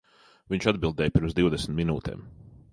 Viņš 0.53 0.65
atbildēja 0.71 1.13
pirms 1.17 1.37
divdesmit 1.41 1.79
minūtēm. 1.83 2.25